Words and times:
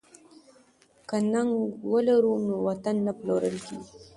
که 1.07 1.17
ننګ 1.31 1.51
ولرو 1.91 2.33
نو 2.47 2.53
وطن 2.67 2.95
نه 3.05 3.11
پلورل 3.19 3.57
کیږي. 3.65 3.93